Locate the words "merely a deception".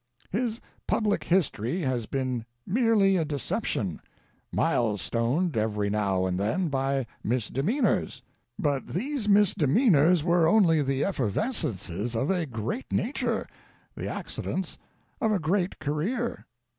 2.65-4.01